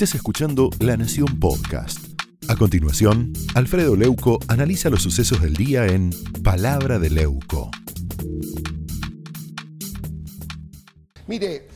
Estás 0.00 0.14
escuchando 0.14 0.70
La 0.78 0.96
Nación 0.96 1.38
Podcast. 1.38 2.18
A 2.48 2.56
continuación, 2.56 3.34
Alfredo 3.54 3.96
Leuco 3.96 4.38
analiza 4.48 4.88
los 4.88 5.02
sucesos 5.02 5.42
del 5.42 5.52
día 5.52 5.84
en 5.84 6.08
Palabra 6.42 6.98
de 6.98 7.10
Leuco. 7.10 7.70
Mire, 11.26 11.68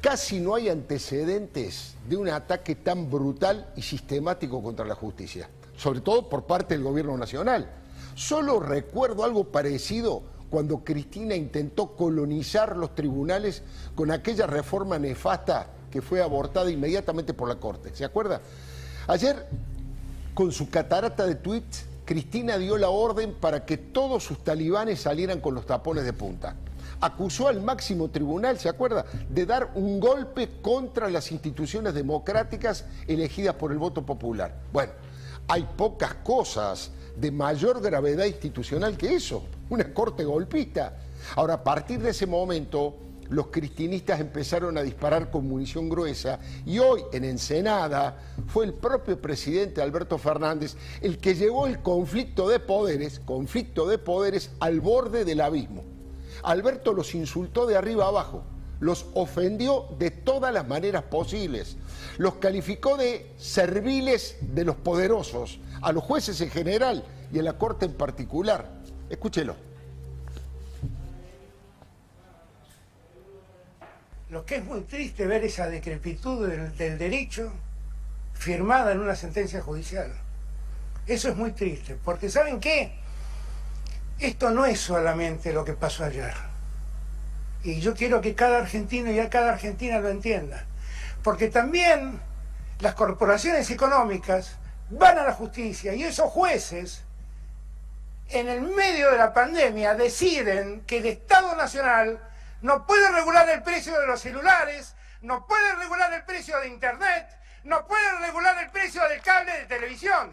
casi 0.00 0.40
no 0.40 0.54
hay 0.54 0.70
antecedentes 0.70 1.96
de 2.08 2.16
un 2.16 2.30
ataque 2.30 2.76
tan 2.76 3.10
brutal 3.10 3.70
y 3.76 3.82
sistemático 3.82 4.62
contra 4.62 4.86
la 4.86 4.94
justicia, 4.94 5.50
sobre 5.76 6.00
todo 6.00 6.30
por 6.30 6.46
parte 6.46 6.72
del 6.72 6.82
gobierno 6.82 7.18
nacional. 7.18 7.70
Solo 8.14 8.58
recuerdo 8.58 9.22
algo 9.22 9.52
parecido 9.52 10.22
cuando 10.48 10.82
Cristina 10.82 11.34
intentó 11.34 11.94
colonizar 11.94 12.74
los 12.74 12.94
tribunales 12.94 13.62
con 13.94 14.10
aquella 14.10 14.46
reforma 14.46 14.98
nefasta 14.98 15.75
que 15.90 16.02
fue 16.02 16.22
abortada 16.22 16.70
inmediatamente 16.70 17.34
por 17.34 17.48
la 17.48 17.56
Corte. 17.56 17.94
¿Se 17.94 18.04
acuerda? 18.04 18.40
Ayer, 19.06 19.46
con 20.34 20.52
su 20.52 20.68
catarata 20.68 21.26
de 21.26 21.36
tweets, 21.36 21.84
Cristina 22.04 22.56
dio 22.56 22.76
la 22.78 22.88
orden 22.88 23.34
para 23.34 23.64
que 23.64 23.76
todos 23.76 24.22
sus 24.22 24.44
talibanes 24.44 25.00
salieran 25.00 25.40
con 25.40 25.54
los 25.54 25.66
tapones 25.66 26.04
de 26.04 26.12
punta. 26.12 26.54
Acusó 27.00 27.48
al 27.48 27.60
máximo 27.60 28.08
tribunal, 28.10 28.58
¿se 28.58 28.68
acuerda?, 28.68 29.04
de 29.28 29.44
dar 29.44 29.72
un 29.74 30.00
golpe 30.00 30.60
contra 30.62 31.10
las 31.10 31.30
instituciones 31.32 31.94
democráticas 31.94 32.84
elegidas 33.06 33.56
por 33.56 33.72
el 33.72 33.78
voto 33.78 34.06
popular. 34.06 34.54
Bueno, 34.72 34.92
hay 35.48 35.66
pocas 35.76 36.14
cosas 36.14 36.90
de 37.16 37.30
mayor 37.30 37.80
gravedad 37.82 38.24
institucional 38.24 38.96
que 38.96 39.14
eso, 39.14 39.44
una 39.68 39.92
corte 39.92 40.24
golpista. 40.24 40.96
Ahora, 41.34 41.54
a 41.54 41.64
partir 41.64 42.00
de 42.00 42.10
ese 42.10 42.26
momento, 42.26 42.94
los 43.28 43.48
cristinistas 43.48 44.20
empezaron 44.20 44.78
a 44.78 44.82
disparar 44.82 45.30
con 45.30 45.48
munición 45.48 45.88
gruesa 45.88 46.38
y 46.64 46.78
hoy 46.78 47.02
en 47.12 47.24
Ensenada 47.24 48.20
fue 48.46 48.66
el 48.66 48.74
propio 48.74 49.20
presidente 49.20 49.82
Alberto 49.82 50.18
Fernández 50.18 50.76
el 51.00 51.18
que 51.18 51.34
llevó 51.34 51.66
el 51.66 51.80
conflicto 51.80 52.48
de 52.48 52.60
poderes, 52.60 53.20
conflicto 53.20 53.86
de 53.86 53.98
poderes 53.98 54.50
al 54.60 54.80
borde 54.80 55.24
del 55.24 55.40
abismo. 55.40 55.84
Alberto 56.42 56.92
los 56.92 57.14
insultó 57.14 57.66
de 57.66 57.76
arriba 57.76 58.06
abajo, 58.06 58.44
los 58.80 59.06
ofendió 59.14 59.88
de 59.98 60.10
todas 60.10 60.52
las 60.52 60.68
maneras 60.68 61.04
posibles, 61.04 61.76
los 62.18 62.34
calificó 62.34 62.96
de 62.96 63.32
serviles 63.36 64.36
de 64.40 64.64
los 64.64 64.76
poderosos, 64.76 65.58
a 65.82 65.92
los 65.92 66.04
jueces 66.04 66.40
en 66.40 66.50
general 66.50 67.04
y 67.32 67.38
a 67.38 67.42
la 67.42 67.58
Corte 67.58 67.86
en 67.86 67.94
particular. 67.94 68.70
Escúchelo. 69.10 69.65
Lo 74.30 74.44
que 74.44 74.56
es 74.56 74.64
muy 74.64 74.80
triste 74.82 75.26
ver 75.26 75.44
esa 75.44 75.68
decrepitud 75.68 76.48
del, 76.48 76.76
del 76.76 76.98
derecho 76.98 77.52
firmada 78.34 78.92
en 78.92 79.00
una 79.00 79.14
sentencia 79.14 79.60
judicial. 79.62 80.12
Eso 81.06 81.28
es 81.28 81.36
muy 81.36 81.52
triste, 81.52 81.96
porque 82.04 82.28
¿saben 82.28 82.58
qué? 82.58 82.92
Esto 84.18 84.50
no 84.50 84.66
es 84.66 84.80
solamente 84.80 85.52
lo 85.52 85.64
que 85.64 85.74
pasó 85.74 86.04
ayer. 86.04 86.34
Y 87.62 87.80
yo 87.80 87.94
quiero 87.94 88.20
que 88.20 88.34
cada 88.34 88.58
argentino 88.58 89.10
y 89.10 89.18
a 89.18 89.30
cada 89.30 89.52
argentina 89.52 89.98
lo 90.00 90.08
entienda. 90.08 90.64
Porque 91.22 91.48
también 91.48 92.20
las 92.80 92.94
corporaciones 92.94 93.70
económicas 93.70 94.56
van 94.90 95.18
a 95.18 95.24
la 95.24 95.32
justicia 95.32 95.94
y 95.94 96.04
esos 96.04 96.30
jueces 96.30 97.02
en 98.28 98.48
el 98.48 98.62
medio 98.62 99.10
de 99.10 99.18
la 99.18 99.32
pandemia 99.32 99.94
deciden 99.94 100.82
que 100.82 100.98
el 100.98 101.06
Estado 101.06 101.54
Nacional 101.56 102.20
no 102.62 102.86
puede 102.86 103.10
regular 103.12 103.48
el 103.48 103.62
precio 103.62 103.98
de 103.98 104.06
los 104.06 104.20
celulares, 104.20 104.94
no 105.20 105.46
puede 105.46 105.74
regular 105.74 106.12
el 106.12 106.24
precio 106.24 106.58
de 106.60 106.68
Internet, 106.68 107.28
no 107.64 107.86
puede 107.86 108.18
regular 108.20 108.56
el 108.62 108.70
precio 108.70 109.06
del 109.08 109.20
cable 109.20 109.52
de 109.52 109.64
televisión. 109.66 110.30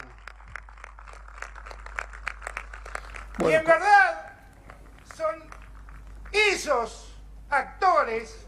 y 3.40 3.52
en 3.52 3.66
verdad 3.66 4.32
son 5.16 5.44
esos 6.32 7.14
actores, 7.50 8.46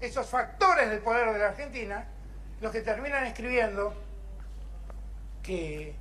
esos 0.00 0.26
factores 0.28 0.88
del 0.88 1.00
poder 1.00 1.32
de 1.32 1.38
la 1.38 1.48
Argentina, 1.48 2.06
los 2.60 2.72
que 2.72 2.80
terminan 2.80 3.26
escribiendo 3.26 3.94
que, 5.42 5.94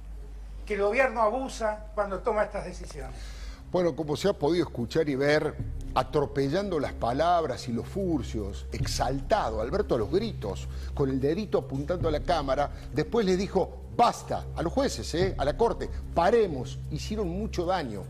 que 0.66 0.76
el 0.76 0.82
gobierno 0.82 1.22
abusa 1.22 1.88
cuando 1.96 2.20
toma 2.20 2.44
estas 2.44 2.66
decisiones. 2.66 3.39
Bueno, 3.72 3.96
como 3.96 4.16
se 4.18 4.28
ha 4.28 4.34
podido 4.34 4.66
escuchar 4.66 5.10
y 5.10 5.16
ver, 5.16 5.54
atropellando 5.94 6.80
las 6.80 6.94
palabras 6.94 7.68
y 7.68 7.72
los 7.72 7.88
furcios, 7.88 8.66
exaltado, 8.72 9.62
Alberto 9.62 9.94
a 9.94 10.00
los 10.00 10.12
gritos, 10.12 10.68
con 10.96 11.10
el 11.12 11.22
dedito 11.22 11.60
apuntando 11.60 12.08
a 12.08 12.12
la 12.12 12.22
cámara, 12.22 12.72
después 12.92 13.28
le 13.28 13.38
dijo, 13.38 13.78
basta, 13.96 14.48
a 14.56 14.64
los 14.64 14.74
jueces, 14.74 15.14
¿eh? 15.14 15.36
a 15.38 15.46
la 15.46 15.56
corte, 15.56 15.88
paremos, 16.16 16.80
hicieron 16.90 17.30
mucho 17.30 17.66
daño. 17.66 18.04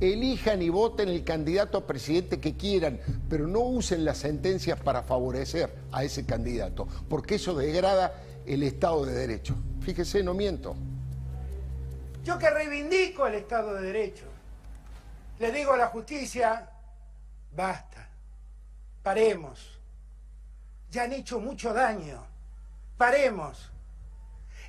Elijan 0.00 0.62
y 0.62 0.68
voten 0.70 1.08
el 1.08 1.22
candidato 1.22 1.78
a 1.78 1.86
presidente 1.86 2.40
que 2.40 2.56
quieran, 2.56 2.98
pero 3.28 3.46
no 3.46 3.60
usen 3.60 4.04
las 4.04 4.18
sentencias 4.18 4.80
para 4.80 5.02
favorecer 5.02 5.72
a 5.92 6.02
ese 6.02 6.26
candidato, 6.26 6.88
porque 7.08 7.36
eso 7.36 7.54
degrada 7.54 8.20
el 8.46 8.64
Estado 8.64 9.04
de 9.04 9.12
Derecho. 9.12 9.54
Fíjese, 9.80 10.24
no 10.24 10.34
miento. 10.34 10.74
Yo 12.24 12.36
que 12.38 12.50
reivindico 12.50 13.26
el 13.26 13.34
Estado 13.34 13.74
de 13.74 13.82
Derecho, 13.82 14.24
le 15.38 15.52
digo 15.52 15.72
a 15.72 15.76
la 15.76 15.88
justicia, 15.88 16.70
basta, 17.52 18.08
paremos, 19.02 19.80
ya 20.90 21.04
han 21.04 21.12
hecho 21.12 21.40
mucho 21.40 21.72
daño, 21.72 22.26
paremos. 22.96 23.72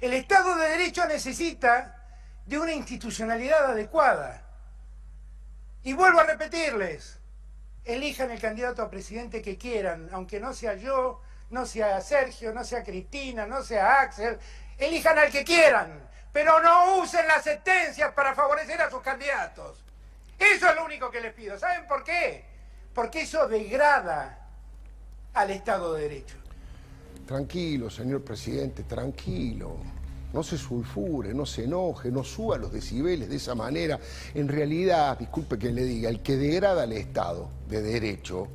El 0.01 0.13
Estado 0.13 0.55
de 0.55 0.69
Derecho 0.69 1.05
necesita 1.05 2.03
de 2.45 2.59
una 2.59 2.73
institucionalidad 2.73 3.65
adecuada. 3.71 4.41
Y 5.83 5.93
vuelvo 5.93 6.19
a 6.19 6.23
repetirles, 6.23 7.19
elijan 7.83 8.31
el 8.31 8.41
candidato 8.41 8.81
a 8.81 8.89
presidente 8.89 9.41
que 9.41 9.57
quieran, 9.57 10.09
aunque 10.11 10.39
no 10.39 10.53
sea 10.53 10.73
yo, 10.73 11.21
no 11.51 11.65
sea 11.65 12.01
Sergio, 12.01 12.53
no 12.53 12.63
sea 12.63 12.83
Cristina, 12.83 13.45
no 13.45 13.61
sea 13.61 14.01
Axel, 14.01 14.39
elijan 14.77 15.17
al 15.19 15.31
que 15.31 15.43
quieran, 15.43 16.09
pero 16.33 16.59
no 16.59 16.97
usen 16.97 17.27
las 17.27 17.43
sentencias 17.43 18.11
para 18.13 18.33
favorecer 18.33 18.81
a 18.81 18.89
sus 18.89 19.01
candidatos. 19.01 19.84
Eso 20.39 20.69
es 20.69 20.75
lo 20.75 20.85
único 20.85 21.09
que 21.09 21.21
les 21.21 21.33
pido. 21.33 21.57
¿Saben 21.57 21.87
por 21.87 22.03
qué? 22.03 22.45
Porque 22.93 23.21
eso 23.21 23.47
degrada 23.47 24.47
al 25.33 25.51
Estado 25.51 25.93
de 25.93 26.03
Derecho. 26.03 26.35
Tranquilo, 27.25 27.89
señor 27.89 28.23
presidente, 28.23 28.83
tranquilo. 28.83 29.77
No 30.33 30.43
se 30.43 30.57
sulfure, 30.57 31.33
no 31.33 31.45
se 31.45 31.63
enoje, 31.63 32.11
no 32.11 32.23
suba 32.23 32.57
los 32.57 32.71
decibeles 32.71 33.29
de 33.29 33.37
esa 33.37 33.55
manera. 33.55 33.99
En 34.33 34.47
realidad, 34.47 35.17
disculpe 35.17 35.57
que 35.57 35.71
le 35.71 35.83
diga, 35.83 36.09
el 36.09 36.21
que 36.21 36.35
degrada 36.35 36.83
al 36.83 36.91
Estado 36.91 37.49
de 37.69 37.81
Derecho 37.81 38.47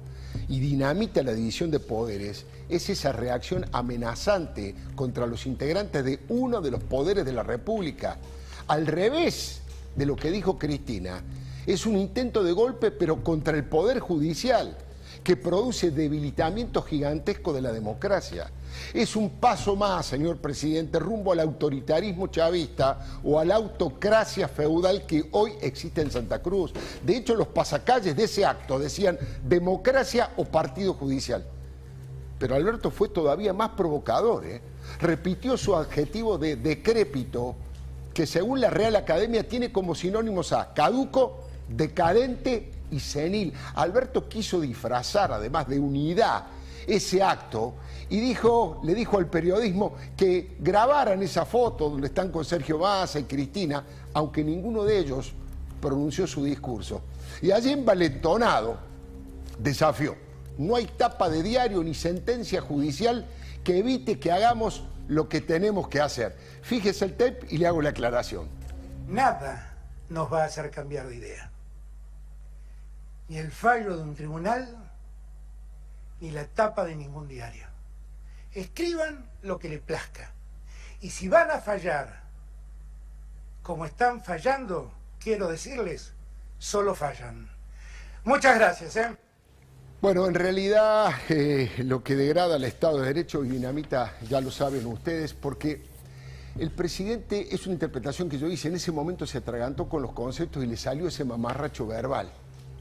y 0.49 0.61
dinamita 0.61 1.23
la 1.23 1.33
división 1.33 1.71
de 1.71 1.81
poderes 1.81 2.45
es 2.69 2.89
esa 2.89 3.13
reacción 3.13 3.67
amenazante 3.73 4.75
contra 4.95 5.27
los 5.27 5.47
integrantes 5.47 6.05
de 6.05 6.21
uno 6.29 6.61
de 6.61 6.71
los 6.71 6.83
poderes 6.83 7.25
de 7.25 7.33
la 7.33 7.43
República. 7.43 8.19
Al 8.69 8.87
revés 8.87 9.63
de 9.97 10.07
lo 10.07 10.17
que 10.17 10.31
dijo 10.31 10.59
Cristina, 10.59 11.23
es 11.73 11.87
un 11.87 11.97
intento 11.97 12.43
de 12.43 12.53
golpe 12.53 12.91
pero 12.91 13.23
contra 13.23 13.57
el 13.57 13.65
Poder 13.65 14.01
Judicial 14.01 14.77
que 15.23 15.37
produce 15.37 15.91
debilitamiento 15.91 16.83
gigantesco 16.83 17.53
de 17.53 17.61
la 17.61 17.73
democracia. 17.73 18.51
Es 18.95 19.17
un 19.17 19.31
paso 19.31 19.77
más, 19.77 20.07
señor 20.07 20.39
presidente, 20.39 20.99
rumbo 20.99 21.33
al 21.33 21.41
autoritarismo 21.41 22.29
chavista 22.29 23.21
o 23.23 23.39
a 23.39 23.45
la 23.45 23.57
autocracia 23.57 24.49
feudal 24.49 25.05
que 25.07 25.29
hoy 25.33 25.53
existe 25.61 26.01
en 26.01 26.11
Santa 26.11 26.41
Cruz. 26.41 26.73
De 27.05 27.17
hecho, 27.17 27.35
los 27.35 27.49
pasacalles 27.49 28.17
de 28.17 28.25
ese 28.25 28.47
acto 28.47 28.79
decían 28.79 29.19
democracia 29.45 30.31
o 30.37 30.45
partido 30.45 30.95
judicial. 30.95 31.45
Pero 32.39 32.55
Alberto 32.55 32.91
fue 32.91 33.09
todavía 33.11 33.53
más 33.53 33.71
provocador. 33.71 34.47
¿eh? 34.47 34.63
Repitió 35.01 35.59
su 35.59 35.77
adjetivo 35.77 36.39
de 36.39 36.57
decrépito, 36.57 37.57
que 38.15 38.27
según 38.27 38.61
la 38.61 38.71
Real 38.71 38.97
Academia 38.97 39.47
tiene 39.47 39.71
como 39.71 39.95
sinónimos 39.95 40.53
a 40.53 40.73
caduco, 40.73 41.50
decadente 41.71 42.71
y 42.91 43.01
senil. 43.01 43.53
Alberto 43.75 44.29
quiso 44.29 44.61
disfrazar, 44.61 45.33
además 45.33 45.69
de 45.69 45.79
unidad, 45.79 46.45
ese 46.87 47.23
acto 47.23 47.75
y 48.09 48.19
dijo, 48.19 48.81
le 48.83 48.95
dijo 48.95 49.19
al 49.19 49.27
periodismo 49.27 49.95
que 50.17 50.57
grabaran 50.59 51.23
esa 51.23 51.45
foto 51.45 51.89
donde 51.89 52.09
están 52.09 52.31
con 52.31 52.45
Sergio 52.45 52.79
Massa 52.79 53.21
y 53.21 53.25
Cristina, 53.25 53.85
aunque 54.13 54.43
ninguno 54.43 54.83
de 54.83 54.99
ellos 54.99 55.33
pronunció 55.81 56.27
su 56.27 56.45
discurso. 56.45 57.03
Y 57.41 57.53
allí 57.53 57.71
envalentonado 57.71 58.79
desafió. 59.59 60.17
No 60.59 60.75
hay 60.75 60.87
tapa 60.87 61.29
de 61.29 61.43
diario 61.43 61.83
ni 61.85 61.95
sentencia 61.95 62.61
judicial 62.61 63.27
que 63.63 63.79
evite 63.79 64.19
que 64.19 64.33
hagamos 64.33 64.83
lo 65.07 65.29
que 65.29 65.41
tenemos 65.41 65.89
que 65.89 66.01
hacer. 66.01 66.37
Fíjese 66.63 67.05
el 67.05 67.13
tape 67.17 67.47
y 67.49 67.59
le 67.59 67.67
hago 67.67 67.81
la 67.81 67.91
aclaración. 67.91 68.49
Nada 69.09 69.77
nos 70.09 70.33
va 70.33 70.43
a 70.43 70.47
hacer 70.47 70.71
cambiar 70.71 71.09
de 71.09 71.17
idea. 71.17 71.50
Ni 73.31 73.39
el 73.39 73.53
fallo 73.53 73.97
de 73.97 74.03
un 74.03 74.17
tribunal, 74.17 74.77
ni 76.21 76.33
la 76.33 76.47
tapa 76.47 76.85
de 76.85 76.97
ningún 76.97 77.29
diario. 77.29 77.65
escriban 78.53 79.31
lo 79.43 79.57
que 79.57 79.69
les 79.69 79.81
plazca. 79.81 80.33
Y 81.01 81.11
si 81.11 81.29
van 81.29 81.49
a 81.53 81.61
fallar 81.61 82.25
como 83.63 83.87
están 83.87 84.21
fallando, 84.21 84.93
quiero 85.21 85.47
decirles, 85.47 86.13
solo 86.59 86.97
fallan. 86.97 87.49
Muchas 88.25 88.59
gracias. 88.59 88.97
¿eh? 88.97 89.17
Bueno, 90.03 90.27
en 90.27 90.35
realidad 90.35 91.13
eh, 91.29 91.71
lo 91.85 92.03
que 92.03 92.17
degrada 92.17 92.57
al 92.57 92.65
Estado 92.65 92.99
de 92.99 93.07
Derecho 93.07 93.45
y 93.45 93.51
dinamita, 93.51 94.13
ya 94.29 94.41
lo 94.41 94.51
saben 94.51 94.85
ustedes, 94.87 95.35
porque 95.35 95.83
el 96.59 96.73
presidente, 96.73 97.55
es 97.55 97.65
una 97.67 97.75
interpretación 97.75 98.29
que 98.29 98.41
yo 98.41 98.49
hice, 98.49 98.67
en 98.67 98.75
ese 98.75 98.91
momento 98.91 99.25
se 99.25 99.39
atragantó 99.39 99.89
con 99.89 100.03
los 100.03 100.11
conceptos 100.11 100.65
y 100.65 100.67
le 100.67 100.77
salió 100.77 101.07
ese 101.07 101.25
mamarracho 101.25 101.87
verbal. 101.87 102.33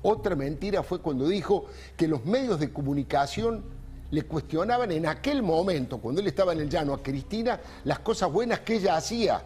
Otra 0.01 0.35
mentira 0.35 0.83
fue 0.83 0.99
cuando 0.99 1.27
dijo 1.27 1.65
que 1.97 2.07
los 2.07 2.25
medios 2.25 2.59
de 2.59 2.71
comunicación 2.71 3.63
le 4.11 4.23
cuestionaban 4.23 4.91
en 4.91 5.05
aquel 5.05 5.43
momento, 5.43 5.99
cuando 5.99 6.21
él 6.21 6.27
estaba 6.27 6.53
en 6.53 6.61
el 6.61 6.69
llano, 6.69 6.93
a 6.93 7.03
Cristina, 7.03 7.59
las 7.83 7.99
cosas 7.99 8.31
buenas 8.31 8.61
que 8.61 8.75
ella 8.75 8.95
hacía 8.95 9.43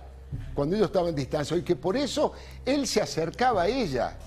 cuando 0.53 0.75
ellos 0.75 0.87
estaban 0.87 1.15
distancia 1.15 1.57
y 1.57 1.61
que 1.61 1.75
por 1.75 1.97
eso 1.97 2.33
él 2.65 2.87
se 2.87 3.01
acercaba 3.01 3.63
a 3.63 3.67
ella. 3.67 4.17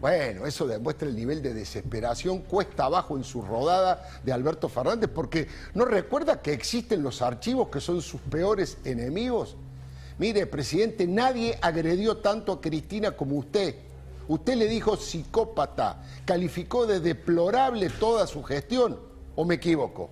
Bueno, 0.00 0.46
eso 0.46 0.66
demuestra 0.66 1.08
el 1.08 1.16
nivel 1.16 1.42
de 1.42 1.54
desesperación 1.54 2.40
cuesta 2.40 2.84
abajo 2.84 3.16
en 3.16 3.24
su 3.24 3.40
rodada 3.40 4.06
de 4.22 4.32
Alberto 4.32 4.68
Fernández, 4.68 5.08
porque 5.12 5.48
no 5.72 5.86
recuerda 5.86 6.42
que 6.42 6.52
existen 6.52 7.02
los 7.02 7.22
archivos 7.22 7.68
que 7.68 7.80
son 7.80 8.02
sus 8.02 8.20
peores 8.20 8.76
enemigos. 8.84 9.56
Mire, 10.18 10.46
presidente, 10.46 11.06
nadie 11.06 11.58
agredió 11.60 12.18
tanto 12.18 12.52
a 12.52 12.60
Cristina 12.60 13.12
como 13.12 13.36
usted. 13.36 13.76
Usted 14.28 14.56
le 14.56 14.68
dijo 14.68 14.96
psicópata, 14.96 16.02
calificó 16.24 16.86
de 16.86 17.00
deplorable 17.00 17.90
toda 17.90 18.26
su 18.26 18.42
gestión, 18.42 18.98
¿o 19.36 19.44
me 19.44 19.56
equivoco? 19.56 20.10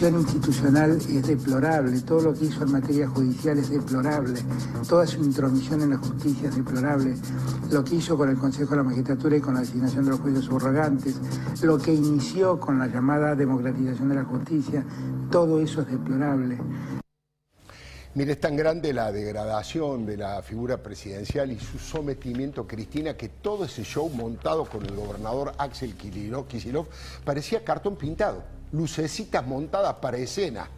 Institucional 0.00 0.92
es 0.96 1.26
deplorable, 1.26 2.00
todo 2.00 2.22
lo 2.22 2.34
que 2.34 2.46
hizo 2.46 2.64
en 2.64 2.72
materia 2.72 3.06
judicial 3.06 3.58
es 3.58 3.70
deplorable, 3.70 4.40
toda 4.88 5.06
su 5.06 5.22
intromisión 5.22 5.80
en 5.82 5.90
la 5.90 5.98
justicia 5.98 6.48
es 6.48 6.56
deplorable, 6.56 7.14
lo 7.70 7.84
que 7.84 7.96
hizo 7.96 8.16
con 8.16 8.28
el 8.28 8.36
Consejo 8.36 8.70
de 8.70 8.76
la 8.78 8.82
Magistratura 8.82 9.36
y 9.36 9.40
con 9.40 9.54
la 9.54 9.60
designación 9.60 10.04
de 10.04 10.10
los 10.10 10.20
jueces 10.20 10.44
subrogantes, 10.44 11.16
lo 11.62 11.78
que 11.78 11.94
inició 11.94 12.58
con 12.58 12.80
la 12.80 12.88
llamada 12.88 13.36
democratización 13.36 14.08
de 14.08 14.14
la 14.16 14.24
justicia, 14.24 14.84
todo 15.30 15.60
eso 15.60 15.82
es 15.82 15.88
deplorable. 15.88 16.58
Mire, 18.14 18.32
es 18.32 18.40
tan 18.40 18.56
grande 18.56 18.92
la 18.92 19.10
degradación 19.10 20.04
de 20.04 20.18
la 20.18 20.42
figura 20.42 20.76
presidencial 20.82 21.50
y 21.50 21.58
su 21.58 21.78
sometimiento, 21.78 22.66
Cristina, 22.66 23.16
que 23.16 23.30
todo 23.30 23.64
ese 23.64 23.84
show 23.84 24.10
montado 24.10 24.66
con 24.66 24.84
el 24.84 24.94
gobernador 24.94 25.54
Axel 25.56 25.94
Kicillof 25.94 26.88
parecía 27.24 27.64
cartón 27.64 27.96
pintado, 27.96 28.42
lucecitas 28.70 29.46
montadas 29.46 29.94
para 29.94 30.18
escena. 30.18 30.68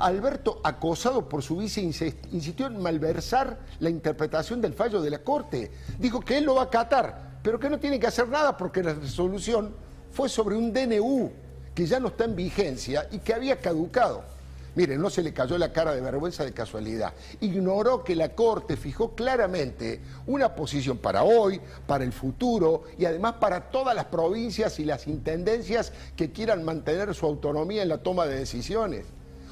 Alberto, 0.00 0.60
acosado 0.62 1.26
por 1.26 1.42
su 1.42 1.56
vice, 1.56 1.80
insistió 1.80 2.66
en 2.66 2.82
malversar 2.82 3.58
la 3.80 3.88
interpretación 3.88 4.60
del 4.60 4.74
fallo 4.74 5.00
de 5.00 5.08
la 5.08 5.20
Corte. 5.20 5.70
Dijo 5.98 6.20
que 6.20 6.36
él 6.36 6.44
lo 6.44 6.56
va 6.56 6.62
a 6.62 6.66
acatar, 6.66 7.38
pero 7.42 7.58
que 7.58 7.70
no 7.70 7.80
tiene 7.80 7.98
que 7.98 8.08
hacer 8.08 8.28
nada 8.28 8.54
porque 8.54 8.82
la 8.82 8.92
resolución 8.92 9.74
fue 10.12 10.28
sobre 10.28 10.56
un 10.56 10.74
DNU 10.74 11.32
que 11.74 11.86
ya 11.86 11.98
no 12.00 12.08
está 12.08 12.24
en 12.24 12.36
vigencia 12.36 13.08
y 13.10 13.20
que 13.20 13.32
había 13.32 13.62
caducado. 13.62 14.35
Mire, 14.76 14.98
no 14.98 15.08
se 15.08 15.22
le 15.22 15.32
cayó 15.32 15.56
la 15.56 15.72
cara 15.72 15.94
de 15.94 16.02
vergüenza 16.02 16.44
de 16.44 16.52
casualidad. 16.52 17.14
Ignoró 17.40 18.04
que 18.04 18.14
la 18.14 18.34
Corte 18.34 18.76
fijó 18.76 19.14
claramente 19.14 20.02
una 20.26 20.54
posición 20.54 20.98
para 20.98 21.24
hoy, 21.24 21.58
para 21.86 22.04
el 22.04 22.12
futuro 22.12 22.84
y 22.98 23.06
además 23.06 23.36
para 23.40 23.70
todas 23.70 23.96
las 23.96 24.04
provincias 24.04 24.78
y 24.78 24.84
las 24.84 25.06
intendencias 25.06 25.94
que 26.14 26.30
quieran 26.30 26.62
mantener 26.62 27.14
su 27.14 27.24
autonomía 27.24 27.82
en 27.82 27.88
la 27.88 27.98
toma 27.98 28.26
de 28.26 28.38
decisiones. 28.38 29.06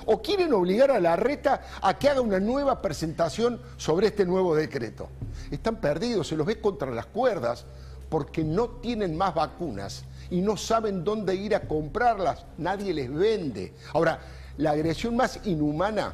O 0.04 0.20
quieren 0.20 0.52
obligar 0.52 0.90
a 0.90 1.00
la 1.00 1.16
reta 1.16 1.62
a 1.80 1.98
que 1.98 2.10
haga 2.10 2.20
una 2.20 2.38
nueva 2.38 2.82
presentación 2.82 3.62
sobre 3.78 4.08
este 4.08 4.26
nuevo 4.26 4.54
decreto. 4.54 5.08
Están 5.50 5.76
perdidos, 5.76 6.28
se 6.28 6.36
los 6.36 6.46
ve 6.46 6.60
contra 6.60 6.90
las 6.90 7.06
cuerdas 7.06 7.64
porque 8.10 8.44
no 8.44 8.68
tienen 8.68 9.16
más 9.16 9.34
vacunas 9.34 10.04
y 10.28 10.42
no 10.42 10.58
saben 10.58 11.02
dónde 11.02 11.34
ir 11.34 11.54
a 11.54 11.60
comprarlas. 11.60 12.44
Nadie 12.58 12.92
les 12.92 13.10
vende. 13.10 13.72
Ahora, 13.94 14.20
la 14.56 14.70
agresión 14.70 15.16
más 15.16 15.40
inhumana 15.44 16.12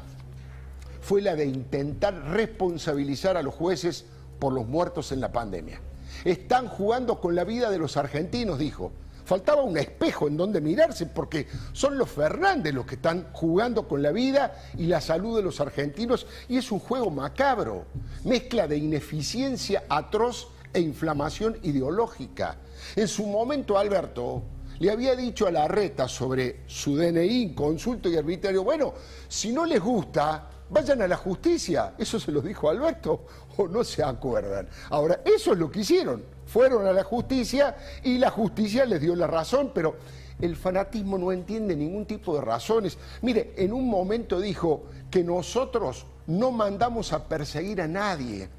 fue 1.01 1.21
la 1.21 1.35
de 1.35 1.45
intentar 1.45 2.13
responsabilizar 2.31 3.37
a 3.37 3.41
los 3.41 3.53
jueces 3.53 4.05
por 4.39 4.53
los 4.53 4.67
muertos 4.67 5.11
en 5.11 5.21
la 5.21 5.31
pandemia. 5.31 5.79
Están 6.25 6.67
jugando 6.67 7.19
con 7.19 7.35
la 7.35 7.43
vida 7.43 7.69
de 7.69 7.77
los 7.77 7.97
argentinos, 7.97 8.59
dijo. 8.59 8.91
Faltaba 9.23 9.63
un 9.63 9.77
espejo 9.77 10.27
en 10.27 10.35
donde 10.35 10.59
mirarse 10.59 11.05
porque 11.05 11.47
son 11.73 11.97
los 11.97 12.09
Fernández 12.09 12.73
los 12.73 12.85
que 12.85 12.95
están 12.95 13.27
jugando 13.31 13.87
con 13.87 14.01
la 14.01 14.11
vida 14.11 14.55
y 14.77 14.87
la 14.87 14.99
salud 14.99 15.37
de 15.37 15.43
los 15.43 15.61
argentinos 15.61 16.25
y 16.49 16.57
es 16.57 16.71
un 16.71 16.79
juego 16.79 17.09
macabro, 17.11 17.85
mezcla 18.25 18.67
de 18.67 18.77
ineficiencia 18.77 19.83
atroz 19.87 20.49
e 20.73 20.81
inflamación 20.81 21.57
ideológica. 21.63 22.57
En 22.95 23.07
su 23.07 23.25
momento, 23.25 23.77
Alberto, 23.77 24.41
le 24.81 24.89
había 24.89 25.15
dicho 25.15 25.45
a 25.45 25.51
la 25.51 25.67
reta 25.67 26.07
sobre 26.07 26.61
su 26.65 26.95
DNI, 26.95 27.53
consulto 27.53 28.09
y 28.09 28.17
arbitrario, 28.17 28.63
bueno, 28.63 28.95
si 29.27 29.51
no 29.51 29.63
les 29.63 29.79
gusta, 29.79 30.49
vayan 30.71 31.03
a 31.03 31.07
la 31.07 31.17
justicia. 31.17 31.93
Eso 31.99 32.19
se 32.19 32.31
lo 32.31 32.41
dijo 32.41 32.67
Alberto, 32.67 33.27
o 33.57 33.67
no 33.67 33.83
se 33.83 34.01
acuerdan. 34.01 34.67
Ahora, 34.89 35.21
eso 35.23 35.53
es 35.53 35.59
lo 35.59 35.69
que 35.69 35.81
hicieron. 35.81 36.23
Fueron 36.47 36.87
a 36.87 36.93
la 36.93 37.03
justicia 37.03 37.75
y 38.03 38.17
la 38.17 38.31
justicia 38.31 38.83
les 38.85 38.99
dio 38.99 39.15
la 39.15 39.27
razón, 39.27 39.69
pero 39.71 39.97
el 40.41 40.55
fanatismo 40.55 41.15
no 41.19 41.31
entiende 41.31 41.75
ningún 41.75 42.07
tipo 42.07 42.33
de 42.33 42.41
razones. 42.41 42.97
Mire, 43.21 43.53
en 43.57 43.73
un 43.73 43.87
momento 43.87 44.39
dijo 44.39 44.85
que 45.11 45.23
nosotros 45.23 46.07
no 46.25 46.49
mandamos 46.49 47.13
a 47.13 47.27
perseguir 47.27 47.81
a 47.81 47.87
nadie. 47.87 48.49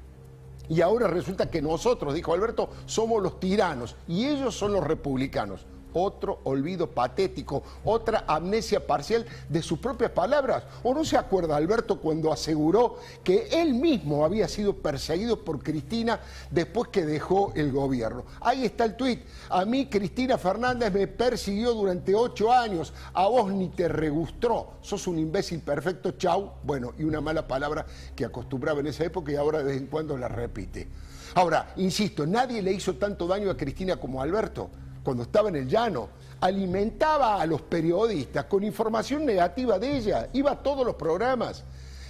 Y 0.69 0.79
ahora 0.79 1.07
resulta 1.07 1.51
que 1.51 1.61
nosotros, 1.61 2.13
dijo 2.13 2.33
Alberto, 2.33 2.69
somos 2.85 3.21
los 3.21 3.41
tiranos 3.41 3.97
y 4.07 4.25
ellos 4.25 4.55
son 4.55 4.71
los 4.71 4.87
republicanos 4.87 5.65
otro 5.93 6.39
olvido 6.43 6.87
patético, 6.87 7.63
otra 7.83 8.25
amnesia 8.27 8.85
parcial 8.85 9.25
de 9.49 9.61
sus 9.61 9.79
propias 9.79 10.11
palabras. 10.11 10.63
¿O 10.83 10.93
no 10.93 11.05
se 11.05 11.17
acuerda 11.17 11.55
Alberto 11.55 11.99
cuando 11.99 12.31
aseguró 12.31 12.97
que 13.23 13.47
él 13.51 13.73
mismo 13.73 14.25
había 14.25 14.47
sido 14.47 14.75
perseguido 14.75 15.43
por 15.43 15.61
Cristina 15.63 16.19
después 16.51 16.89
que 16.89 17.05
dejó 17.05 17.51
el 17.55 17.71
gobierno? 17.71 18.25
Ahí 18.41 18.65
está 18.65 18.85
el 18.85 18.95
tuit. 18.95 19.21
A 19.49 19.65
mí 19.65 19.87
Cristina 19.87 20.37
Fernández 20.37 20.91
me 20.91 21.07
persiguió 21.07 21.73
durante 21.73 22.15
ocho 22.15 22.51
años, 22.51 22.93
a 23.13 23.27
vos 23.27 23.51
ni 23.51 23.69
te 23.69 23.87
regustró, 23.87 24.73
sos 24.81 25.07
un 25.07 25.19
imbécil 25.19 25.61
perfecto, 25.61 26.11
chau. 26.11 26.53
Bueno, 26.63 26.93
y 26.97 27.03
una 27.03 27.21
mala 27.21 27.47
palabra 27.47 27.85
que 28.15 28.25
acostumbraba 28.25 28.79
en 28.79 28.87
esa 28.87 29.03
época 29.03 29.31
y 29.31 29.35
ahora 29.35 29.59
de 29.59 29.65
vez 29.65 29.77
en 29.77 29.87
cuando 29.87 30.17
la 30.17 30.27
repite. 30.27 30.87
Ahora, 31.35 31.73
insisto, 31.77 32.27
nadie 32.27 32.61
le 32.61 32.73
hizo 32.73 32.95
tanto 32.95 33.27
daño 33.27 33.49
a 33.49 33.57
Cristina 33.57 33.97
como 33.97 34.21
Alberto 34.21 34.69
cuando 35.03 35.23
estaba 35.23 35.49
en 35.49 35.57
el 35.57 35.67
llano, 35.67 36.09
alimentaba 36.39 37.41
a 37.41 37.45
los 37.45 37.61
periodistas 37.61 38.45
con 38.45 38.63
información 38.63 39.25
negativa 39.25 39.77
de 39.77 39.97
ella, 39.97 40.29
iba 40.33 40.51
a 40.51 40.63
todos 40.63 40.85
los 40.85 40.95
programas. 40.95 41.63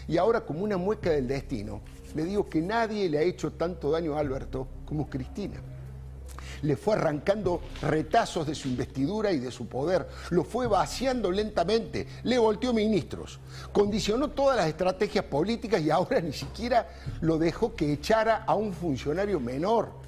Y 0.08 0.18
ahora, 0.18 0.42
como 0.42 0.64
una 0.64 0.78
mueca 0.78 1.10
del 1.10 1.28
destino, 1.28 1.82
le 2.16 2.24
digo 2.26 2.48
que 2.50 2.62
nadie 2.62 3.10
le 3.10 3.18
ha 3.18 3.22
hecho 3.22 3.54
tanto 3.54 3.90
daño 3.90 4.16
a 4.16 4.20
Alberto 4.20 4.68
como 4.86 5.10
Cristina. 5.10 5.60
Le 6.62 6.78
fue 6.78 6.94
arrancando 6.94 7.62
retazos 7.82 8.48
de 8.48 8.56
su 8.56 8.70
investidura 8.70 9.32
y 9.32 9.40
de 9.40 9.52
su 9.52 9.68
poder, 9.68 10.08
lo 10.30 10.44
fue 10.44 10.68
vaciando 10.68 11.30
lentamente, 11.32 12.08
le 12.24 12.38
volteó 12.38 12.74
ministros, 12.74 13.40
condicionó 13.72 14.30
todas 14.30 14.56
las 14.56 14.68
estrategias 14.68 15.26
políticas 15.26 15.82
y 15.82 15.90
ahora 15.90 16.22
ni 16.22 16.32
siquiera 16.32 16.88
lo 17.22 17.38
dejó 17.38 17.76
que 17.76 17.92
echara 17.92 18.44
a 18.46 18.56
un 18.56 18.72
funcionario 18.72 19.40
menor 19.40 20.04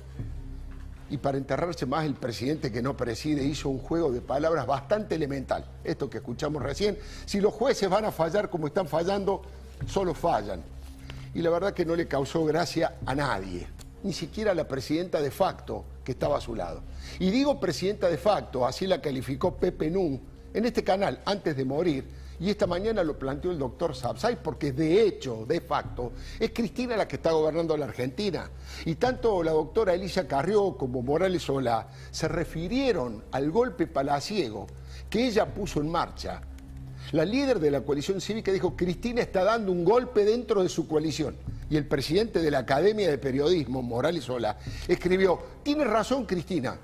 y 1.10 1.18
para 1.18 1.38
enterrarse 1.38 1.86
más 1.86 2.06
el 2.06 2.16
presidente 2.16 2.72
que 2.72 2.82
no 2.82 2.98
preside 2.98 3.44
hizo 3.44 3.70
un 3.70 3.80
juego 3.80 4.12
de 4.12 4.22
palabras 4.22 4.66
bastante 4.66 5.16
elemental. 5.16 5.66
Esto 5.84 6.10
que 6.10 6.18
escuchamos 6.18 6.62
recién, 6.62 6.98
si 7.26 7.40
los 7.40 7.54
jueces 7.54 7.90
van 7.90 8.06
a 8.06 8.12
fallar 8.12 8.50
como 8.50 8.68
están 8.68 8.88
fallando, 8.88 9.42
solo 9.88 10.14
fallan. 10.14 10.62
Y 11.34 11.42
la 11.42 11.50
verdad 11.50 11.74
que 11.74 11.86
no 11.86 11.96
le 11.96 12.08
causó 12.08 12.46
gracia 12.46 12.96
a 13.06 13.14
nadie, 13.14 13.68
ni 14.04 14.14
siquiera 14.14 14.52
a 14.52 14.56
la 14.56 14.68
presidenta 14.68 15.22
de 15.22 15.32
facto 15.32 15.86
que 16.04 16.14
estaba 16.14 16.38
a 16.38 16.42
su 16.42 16.56
lado. 16.56 16.82
Y 17.20 17.30
digo 17.30 17.60
presidenta 17.60 18.10
de 18.10 18.18
facto, 18.18 18.66
así 18.66 18.88
la 18.88 19.02
calificó 19.02 19.56
Pepe 19.56 19.90
Nun 19.92 20.20
en 20.54 20.66
este 20.66 20.84
canal 20.84 21.22
antes 21.26 21.56
de 21.56 21.66
morir 21.66 22.25
y 22.40 22.50
esta 22.50 22.68
mañana 22.68 23.04
lo 23.04 23.18
planteó 23.18 23.52
el 23.52 23.60
doctor 23.60 23.96
Sabsay, 23.96 24.42
porque 24.42 24.72
de 24.72 25.04
hecho, 25.04 25.46
de 25.48 25.62
facto, 25.62 26.12
es 26.40 26.52
Cristina 26.52 26.98
la 26.98 27.08
que 27.08 27.16
está 27.16 27.32
gobernando 27.32 27.78
la 27.78 27.86
Argentina. 27.86 28.50
Y 28.86 28.96
tanto 28.96 29.42
la 29.42 29.52
doctora 29.52 29.94
Elisa 29.94 30.28
Carrió 30.28 30.78
como 30.78 31.02
Morales 31.02 31.44
Solá 31.44 31.88
se 32.12 32.28
refirieron 32.28 33.24
al 33.32 33.52
golpe 33.52 33.88
palaciego 33.88 34.68
que 35.10 35.28
ella 35.28 35.54
puso 35.54 35.80
en 35.80 35.90
marcha. 35.90 36.42
La 37.12 37.24
líder 37.24 37.60
de 37.60 37.72
la 37.72 37.82
coalición 37.82 38.20
cívica 38.20 38.52
dijo, 38.52 38.76
Cristina 38.76 39.22
está 39.22 39.44
dando 39.44 39.72
un 39.72 39.86
golpe 39.86 40.26
dentro 40.26 40.64
de 40.64 40.70
su 40.70 40.88
coalición. 40.88 41.38
Y 41.70 41.78
el 41.78 41.88
presidente 41.88 42.42
de 42.42 42.52
la 42.52 42.60
Academia 42.60 43.10
de 43.10 43.18
Periodismo, 43.18 43.82
Morales 43.82 44.26
Solá, 44.26 44.58
escribió, 44.88 45.40
tiene 45.64 45.84
razón 45.84 46.26
Cristina, 46.26 46.78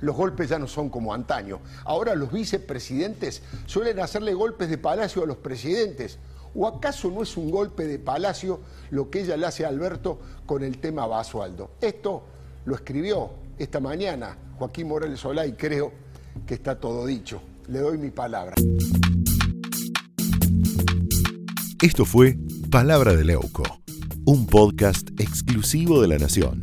los 0.00 0.16
golpes 0.16 0.48
ya 0.48 0.58
no 0.58 0.66
son 0.66 0.88
como 0.88 1.14
antaño. 1.14 1.60
Ahora 1.84 2.14
los 2.14 2.32
vicepresidentes 2.32 3.42
suelen 3.66 4.00
hacerle 4.00 4.34
golpes 4.34 4.68
de 4.70 4.78
palacio 4.78 5.22
a 5.22 5.26
los 5.26 5.36
presidentes. 5.36 6.18
¿O 6.54 6.66
acaso 6.66 7.10
no 7.10 7.22
es 7.22 7.36
un 7.36 7.50
golpe 7.50 7.86
de 7.86 7.98
palacio 7.98 8.60
lo 8.90 9.08
que 9.08 9.20
ella 9.20 9.36
le 9.36 9.46
hace 9.46 9.64
a 9.64 9.68
Alberto 9.68 10.18
con 10.46 10.64
el 10.64 10.78
tema 10.78 11.06
Basualdo? 11.06 11.72
Esto 11.80 12.24
lo 12.64 12.74
escribió 12.74 13.30
esta 13.58 13.78
mañana 13.78 14.36
Joaquín 14.58 14.88
Morales 14.88 15.20
Solá 15.20 15.46
y 15.46 15.52
creo 15.52 15.92
que 16.46 16.54
está 16.54 16.78
todo 16.78 17.06
dicho. 17.06 17.40
Le 17.68 17.78
doy 17.78 17.98
mi 17.98 18.10
palabra. 18.10 18.56
Esto 21.82 22.04
fue 22.04 22.36
Palabra 22.70 23.16
de 23.16 23.24
Leuco, 23.24 23.62
un 24.26 24.46
podcast 24.46 25.08
exclusivo 25.18 26.02
de 26.02 26.08
La 26.08 26.18
Nación. 26.18 26.62